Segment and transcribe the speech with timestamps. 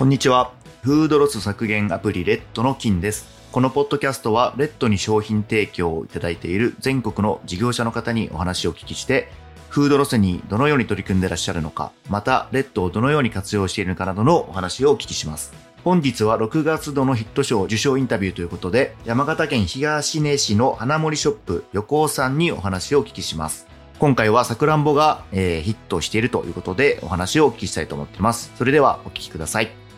[0.00, 0.54] こんにちは。
[0.80, 3.28] フードロス削減アプリレッドの金です。
[3.52, 9.28] このポッドキャストはレッドに商品提供をいただいている全国の事業者の方にお話をお聞きして、
[9.68, 15.52] フードロスにどのように取り組んでらっしゃるのか、またレッドをどのように活用しているのかなどのお話をお聞きします。
[15.84, 23.66] 本日は6月度のヒット賞受賞インタビューということで、山形県東根市の花森ショップ横尾さんにお話をお聞きします。
[23.98, 28.50] 今回はさくらんぼが、えーヒットしているということでお話をお聞きしたいと思っています。
[28.56, 29.89] それではお聞きください。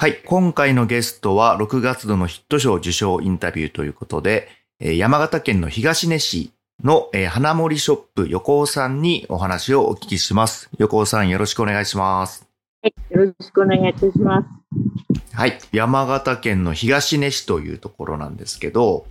[0.00, 0.22] はい。
[0.24, 10.70] 今回のゲストは6月度のヒット賞受賞インタビューということで、えー山形県の東根市の、えー花森ショップ横尾さんにお話をお聞きします。
[10.78, 12.48] 横尾さんよろしくお願いします。
[12.82, 14.48] はい、よろしくお願いいたします。
[15.34, 15.58] はい。
[15.70, 19.04] 山形県の東根市というところなんですけど、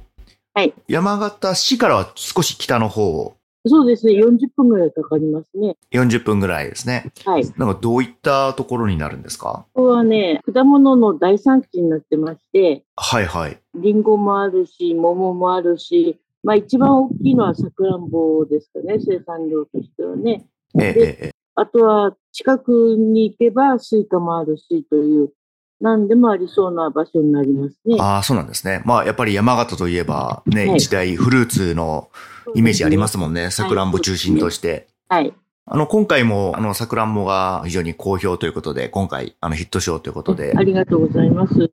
[0.55, 0.73] はい。
[0.87, 3.35] 山形市からは少し北の方を
[3.67, 5.75] そうですね、40分ぐらいかかりますね。
[5.91, 7.11] 40分ぐらいですね。
[7.25, 7.43] はい。
[7.57, 9.65] なんかどういったところになるんですか？
[9.73, 13.59] ここはね、果物の大産地になってまして、はいはい。
[13.75, 20.47] リンゴもあるし、桃もあるし、まあ一番大きいのはさくらんぼですかね、生産量としてはね。
[20.79, 25.33] ええええええあとは近くに行けばスイカもあるしという、
[25.81, 27.95] 何でもありそうな場所になりますね。
[27.99, 28.81] ああ、そうなんですね。
[28.85, 32.09] まあ、やっぱり山形といえば、ね、はい一大フルーツの
[32.55, 33.51] イメージありますもんね。
[33.51, 34.87] さくらんぼ中心として。
[35.07, 35.33] はい。
[35.65, 41.71] あの、今回も、あの、さくらんぼが非常に好評ということで、今回、あの、ヒット賞ということであ、りがとうございます。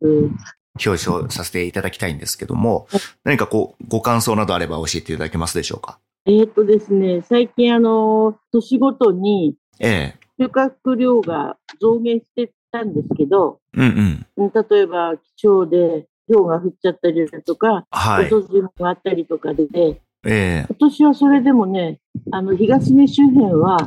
[0.84, 5.98] 表彰させていただきたいんですけどもはい、何かこう、ご感想などあれば教えていただけますでしょうか？
[6.26, 10.18] えーっとですね、最近あの、年ごとにええ。
[10.38, 14.26] 収穫量が増減してたんですけど、うんうん。
[14.36, 18.26] うん例えば気象で氷が降っちゃったりだとか、はい。
[18.26, 20.66] 遅霜があったりとかで、ええ。
[20.68, 22.00] 今年はそれでもね、
[22.32, 23.78] あの東根周辺は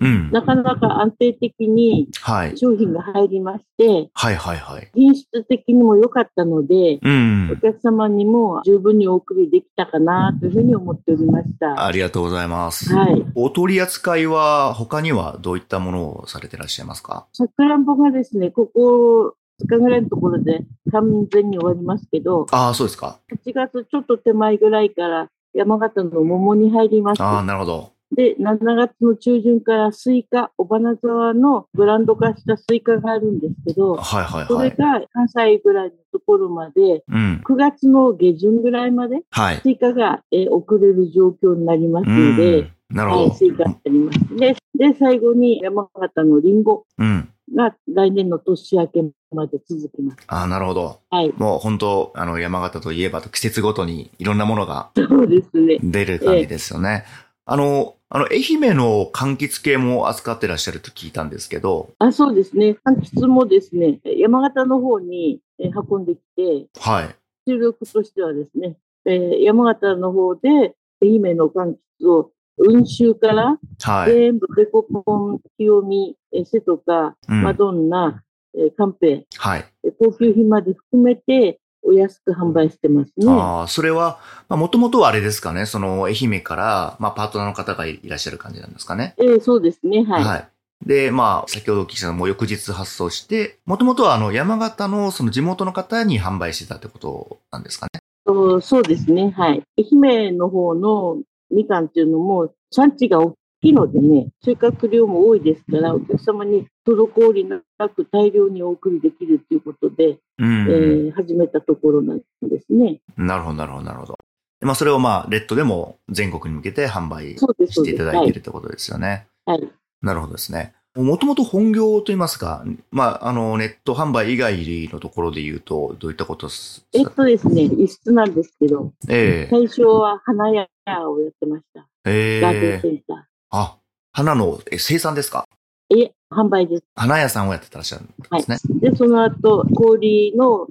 [0.00, 0.30] うん。
[0.30, 2.58] なかなか安定的にはい。
[2.58, 4.90] 商品が入りまして、はいはいはい。
[4.94, 7.56] 品質的にも良かったので、うんお。
[7.56, 11.84] 客様にも十分にお送りできたかなというふうに思っておりました。
[11.84, 12.94] ありがとうございます。
[12.94, 13.24] はい。
[13.34, 17.26] お取り扱いは他にはどういったものをされてらっしゃいますか？
[17.32, 23.18] さくらんぼがですね、ここ2日ぐらいのところで完全に終わりますけど、ああ、そうですか。
[23.32, 27.22] 8月ちょっと手前ぐらいから山形の桃に入ります。
[27.22, 27.95] ああ、なるほど。
[28.14, 34.70] で、7月の中旬からスイカ、尾花沢のブランド化したスイカがあるんですけど、はいはいそれはい。
[34.76, 37.42] が関西ぐらいのところまで、うん。
[37.44, 39.56] 9月の下旬ぐらいまではい。
[39.56, 42.70] スイカが、えー送れる状況になりますうので、ん。
[42.90, 43.44] なるほはい、どス。
[43.44, 44.36] イカになります。
[44.36, 47.28] で、で、最後に山形のリンゴうん。
[47.54, 49.02] が来年の年明け
[49.32, 50.18] まで続きます。
[50.28, 51.00] ああ、なるほど。
[51.10, 51.32] はい。
[51.36, 55.78] もう本当、あの、山形といえばと季節ごとにいろんなものがそうですね。
[55.82, 57.04] 出る感じですよね。
[57.44, 62.76] あの、あの、愛媛の柑橘系も扱ってらっしゃると聞いたんですけど、あ、そうですね。
[62.84, 67.16] 柑橘もですね、山形の方にえー運んできて、はい。
[67.48, 72.30] 収録としてはですね、えー山形の方で愛媛の柑橘を
[72.68, 74.12] 温州からはい。
[74.12, 75.02] 全部デコポ
[75.32, 78.22] ン、清見、えー瀬とか、うんマドンナ、
[78.56, 79.64] えーカンペ、はい。
[79.82, 83.26] えー高級品まで含めてお安く販売してますね。
[83.28, 89.14] ああ、それは、まあ、もともとはあれですかね、その、愛媛から、まあ、パートナーの方がいらっしゃる感じなんですかね。
[89.18, 90.24] えーそうですね、はい。
[90.24, 90.48] はい。
[90.84, 98.00] で、まあ、先ほどお聞きしたのも翌日発送して、もともとはあの、山形のその地元の方に販売してたってことなんですかね。
[98.26, 99.62] そうそうですね、はい。
[99.78, 101.18] 愛媛の方の
[101.50, 110.66] みかんっていうのも産地が大きいのでね、収穫量も多いですから、お客様に滞りなく大量にお送りできるということで、うん。
[110.68, 112.24] えー始めたところなんで
[112.60, 113.00] すね。
[113.16, 114.18] なるほど、なるほど、なるほど。
[114.60, 117.36] でまあ、それをまあ、レッドでも全国に向けて販売。
[117.36, 119.26] していただいてるってことですよね。
[119.44, 119.60] はい。
[119.60, 119.70] はい。
[120.02, 120.74] なるほどですね。
[120.96, 124.56] もともと本業といいますか、まあ、あの、ネット販売以外
[124.90, 130.66] のところで言うと、どういったことすえっとですね、輸出なんですけど、ええ最初は花屋
[131.10, 131.86] をやってました。
[132.06, 133.78] えガーデンえセンタあ、
[134.12, 135.46] 花のえ生産ですか？
[135.92, 136.04] ー。
[136.04, 136.84] え、販売です。
[136.94, 138.80] 花屋さんをやってらっしゃるんですね。
[138.80, 140.66] で、その後、氷の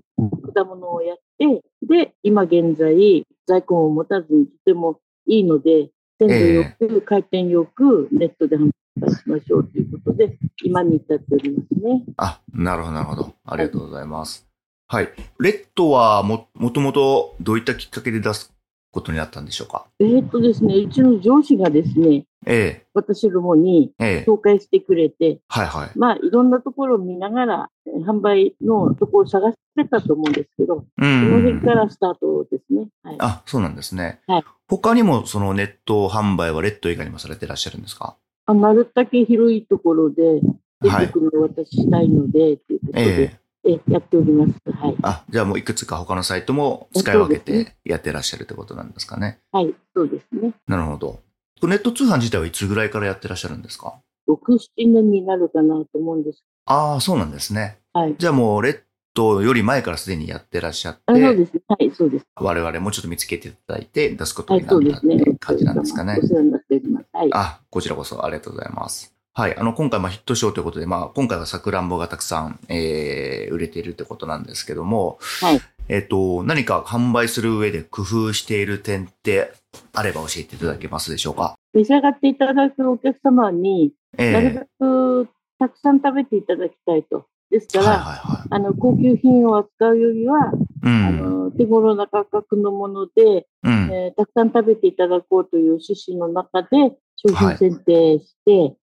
[0.53, 5.89] 果物をやって、で、今現在、在庫を持たずにとてもいいので、
[6.19, 12.03] 鮮度よく、回転よく、ネットで販売しましょうということで、今に至っておりますね。
[12.17, 13.33] あ、なるほど、なるほど。
[13.45, 14.47] ありがとうございます。
[14.87, 15.09] はい。
[15.39, 18.54] レッドはも、もともとどういったきっかけで出す
[18.95, 19.85] ことになったんでしょうか？
[19.99, 25.91] えーっとですね、うちの上司がですね、え私どもにえ、ええ、紹介してくれて、はいはい。
[25.95, 31.73] まあ、いろんなところを見ながら、えー販売のところを探してたと思うんですけど、うその辺んか。
[31.73, 32.87] らスタートですね。
[33.03, 33.15] はい。
[33.19, 34.21] あ、そうなんですね。
[34.27, 38.15] はい他にもそのネット販売はレッド以外にもされてらっしゃるんですか？
[38.47, 40.41] あなるだけ広いところで、
[40.81, 44.53] 全国の渡したいので、ということで、えええやっております。
[44.71, 44.95] はい。
[45.01, 49.39] あ、じゃあもういくつか他のサイトも使い分けてやってらっしゃるってことなんですかね。
[49.51, 50.53] はい、そうですね。
[50.67, 51.19] なるほど。
[51.63, 53.95] ネット通販自体はいつぐらいからやってらっしゃるんですか
[54.27, 56.43] ？6、7年になるかなと思うんです。
[56.65, 57.79] ああ、そうなんですね。
[57.93, 58.15] はい。
[58.17, 58.79] じゃあもうレッ
[59.13, 61.61] ドより前からすでにやってらっしゃっあそうて、ですね。
[61.67, 62.25] はい、そうです。
[62.35, 65.31] 我々もちょっと見つけていただいて出すことはい、になったってそうですね。
[65.31, 66.27] いう感じなんですかねお。
[66.27, 67.05] 世話になっております。
[67.13, 67.29] はい。
[67.33, 69.14] あ、こちらこそありがとうございます。
[69.37, 69.57] はい。
[69.57, 75.59] あの、今回、まあ、ヒットショーということで、まあ、今回はさくらんぼがたくさん、えー、売れているってことなんですけども、はい。
[75.89, 79.51] えっ、と、何か販売する上で工夫している点って
[79.91, 81.55] あれば教えていただけますでしょうか？
[81.73, 85.29] 召し上がっていただくお客様に、ええなるべく
[85.59, 87.25] たくさん食べていただきたいと。
[87.51, 90.87] ですかはいら、はいはあの、高級品を扱うよりは、い。
[90.87, 91.45] うあん。
[91.45, 93.91] の、手頃な価格のもので、うん。
[93.91, 96.69] えーたくさん食べていただこうという趣旨の中で、
[97.17, 98.77] 商はい品選定して、うん。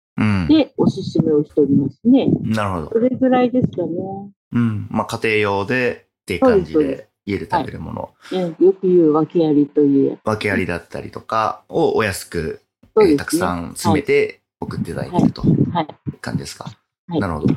[0.47, 2.27] で、おすすめをしておりますね。
[2.43, 2.89] なるほど。
[2.91, 3.89] それぐらいですかね。
[4.53, 4.87] うん。
[4.89, 10.19] まあ、家庭用でっていう感じで家で食べるもの、えよく言う訳ありという。
[10.23, 12.61] 訳ありだったりとかをお安く、
[12.97, 13.05] ね。
[13.11, 15.87] えーたくさん詰めて送っていただいているというはい。
[16.19, 16.65] 感じですか？
[17.07, 17.55] はいなるほど。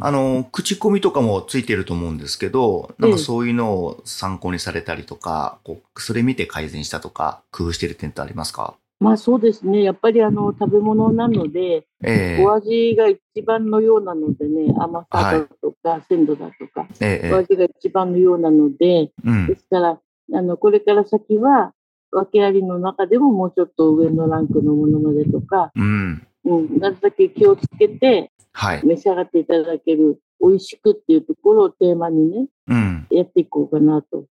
[0.00, 8.74] あの、口コミとかもついてると思うんですけど、なんかそういうのを参考にされたりとか、こうそれ見て改善したとか、工夫してる点ってありますか？
[8.98, 9.82] まあそうですね。
[9.82, 19.56] やっぱりあの、食べ物なので、ええお味が一番のようなのでね、甘さだとか、鮮度だとか、ええお味が一番のようなので、うんで。
[19.56, 20.00] すから、
[20.32, 21.72] あの、これから先は、
[22.10, 26.26] 訳ありの中でももうちょっと上のランクのものまでとか、うん。
[26.44, 28.86] うん、なるだけ気をつけてはい。
[28.86, 33.06] 召し上がっていただける、美味しくっていうところをテーマにね、うん。
[33.10, 34.24] やっていこうかなと。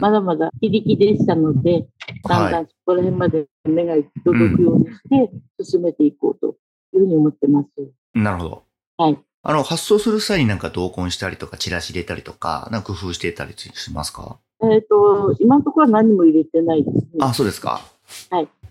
[0.00, 1.86] まだまだ非力でしたので、
[2.28, 5.30] だんだんそこら辺まで目が届くようにして、
[5.62, 6.56] 進めていこうと
[6.94, 7.68] いうふうに思ってます。
[8.14, 8.62] なるほど。
[8.96, 9.18] はい。
[9.42, 14.38] あの、発送する際になんか同梱したりとか、チラシ入れたりとか、なんか工夫していたりしますか？
[14.62, 17.04] えっ、と、今のところは何も入れてないですね。
[17.20, 17.80] あ、そうですか。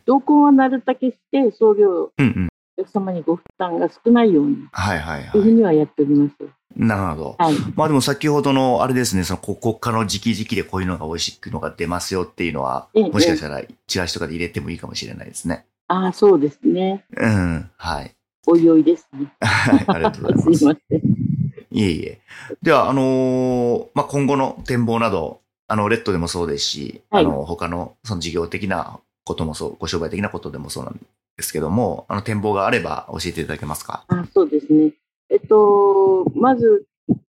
[0.05, 2.49] 同梱はなるだけして、送料、うんうん。
[2.77, 6.35] お客様にご負担が少ないように、はいはいというふうはにはやっております。
[6.77, 6.85] い。
[6.85, 7.35] なるほど。
[7.39, 7.55] はい。
[7.75, 15.65] まあでも先ほどのあれですね、そのここからの時期時期でこういうのが美味しくのが出ますよっていうのは、ええもしかしたらチラシとかで入れてもいいかもしれないですね。
[15.87, 17.03] ああ、そうですね。
[17.17, 17.69] うん。
[17.77, 18.15] はい。
[18.47, 19.31] おいおいですね。
[19.41, 20.63] はいありがとうございます す。
[20.63, 21.01] いません。
[21.71, 22.19] いえいえ。
[22.61, 30.99] では、あのーまあ、今後の展望など、あの、レッドでもそうですし、はいあの、他の、その事業的なこともそう、ご商売的なことでもそうなん
[31.37, 34.03] ですけども、あの、展望があれば教えていただけますか？
[34.07, 34.91] あそうですね。
[35.29, 36.85] えっと、まず、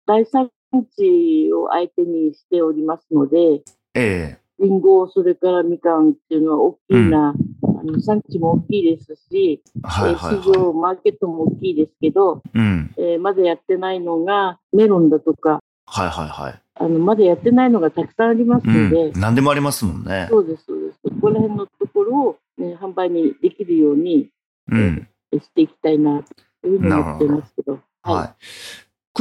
[0.07, 0.51] 第三
[0.97, 3.63] 地を相手にしておりますので、
[3.95, 12.59] えリンゴ、それからみかんっていうのは大きいな、あの産地も大きいですし、えはいはいえー市場、はマーケットも大きいですけど、い。
[12.59, 12.95] うん。
[12.97, 16.63] えーまだやってないのがメロンだとか、はいはいはい。
[16.75, 19.21] あのまだやってないのがたくさんありますので、うん。
[19.21, 20.29] 何でもありますもんね。
[20.31, 21.01] そうです、そうです。
[21.05, 24.31] そこら辺のところを、ね、販売にできるように
[24.71, 25.09] うん。
[25.33, 26.23] していきたいな
[26.63, 27.73] というふうに思ってますけど。
[27.73, 28.35] はいはい。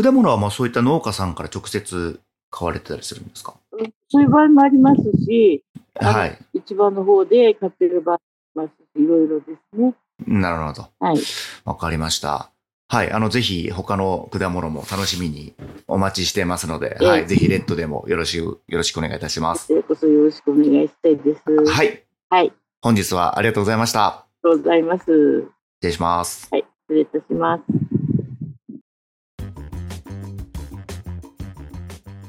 [0.02, 3.56] 果物はまあそういった農家さんから直接買われてたりするんですか？
[4.10, 5.64] そういう場合もありますし、
[5.96, 6.38] はい。
[6.54, 8.20] 市場の方で買ってる場合
[8.56, 9.94] もありますし、いろいろですね。
[10.28, 10.88] なるほど。
[11.00, 11.18] はい。
[11.66, 12.52] わかりました。
[12.88, 13.12] はい。
[13.12, 15.54] あの、ぜひ他の果物も楽しみに
[15.88, 17.28] お待ちしてますので、ええはい。
[17.28, 19.68] ぜひレッドでもよろしく、よろしくお願いいたします。
[19.68, 21.42] こちらこそよろしくお願いしたいです。
[21.46, 21.66] はい。
[21.66, 22.04] はい。
[22.30, 22.54] はい。
[22.82, 24.06] 本日はありがとうございました。
[24.06, 25.04] ありがとうございます。
[25.06, 26.48] 失礼します。
[26.52, 26.66] はい。
[26.92, 27.64] 失礼いたします。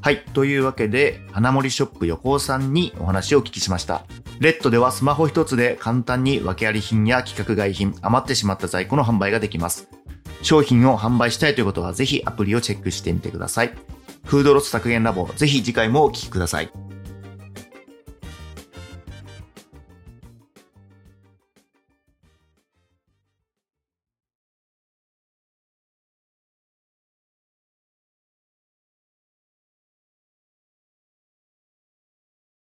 [0.01, 0.25] はい。
[0.35, 4.05] というわけで、花森ショップ横尾さんにお話をお聞きしました。
[4.41, 9.89] レッドではスマホ一つで簡単に訳あり品や規格外品、余ってしまった在庫の販売ができます。
[10.43, 13.73] 商品を販売したいということは、ぜひアプリをチェックしてみてください。
[14.25, 16.71] フードロス削減ラボ、ぜひ次回もお聞きください。